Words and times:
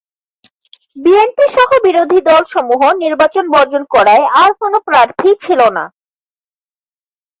BNP 0.95 1.45
সহ 1.55 1.69
বিরোধী 1.85 2.19
দল 2.29 2.43
সমূহ 2.53 2.81
নির্বাচন 3.03 3.45
বর্জন 3.53 3.83
করায় 3.93 4.25
আর 4.41 4.49
কোন 4.59 4.73
প্রার্থী 4.87 5.29
ছিল 5.43 5.59
না। 5.77 5.83